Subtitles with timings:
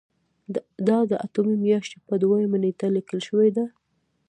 [0.87, 3.65] دا د اتمې میاشتې په دویمه نیټه لیکل شوې ده.